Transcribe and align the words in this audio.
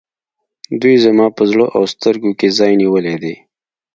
دوی 0.81 0.95
زما 1.05 1.27
په 1.37 1.43
زړه 1.51 1.65
او 1.77 1.83
سترګو 1.93 2.31
کې 2.39 2.47
ځای 2.57 2.71
نیولی 2.81 3.15
دی. 3.23 3.35